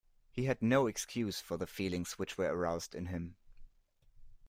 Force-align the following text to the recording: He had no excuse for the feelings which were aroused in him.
He 0.31 0.45
had 0.45 0.63
no 0.63 0.87
excuse 0.87 1.41
for 1.41 1.57
the 1.57 1.67
feelings 1.67 2.13
which 2.13 2.35
were 2.35 2.47
aroused 2.51 2.95
in 2.95 3.05
him. 3.05 3.35